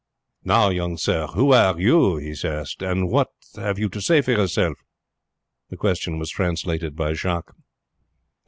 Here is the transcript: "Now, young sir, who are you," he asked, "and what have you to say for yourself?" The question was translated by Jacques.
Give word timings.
"Now, 0.43 0.69
young 0.71 0.97
sir, 0.97 1.27
who 1.27 1.53
are 1.53 1.79
you," 1.79 2.17
he 2.17 2.33
asked, 2.43 2.81
"and 2.81 3.07
what 3.07 3.27
have 3.55 3.77
you 3.77 3.87
to 3.89 4.01
say 4.01 4.21
for 4.21 4.31
yourself?" 4.31 4.79
The 5.69 5.77
question 5.77 6.17
was 6.17 6.31
translated 6.31 6.95
by 6.95 7.13
Jacques. 7.13 7.53